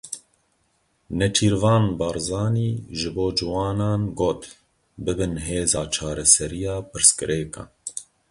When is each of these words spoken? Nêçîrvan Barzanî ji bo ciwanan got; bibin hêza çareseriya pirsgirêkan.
Nêçîrvan 1.17 1.83
Barzanî 1.99 2.69
ji 2.99 3.09
bo 3.15 3.27
ciwanan 3.37 4.01
got; 4.19 4.41
bibin 5.03 5.33
hêza 5.45 5.83
çareseriya 5.95 6.75
pirsgirêkan. 6.91 7.69